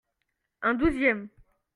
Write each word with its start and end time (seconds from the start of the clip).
Un 0.63 0.73
douzième. 0.73 1.29